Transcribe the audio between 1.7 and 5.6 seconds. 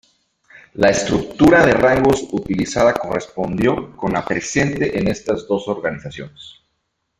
rangos utilizada correspondió con la presente en estas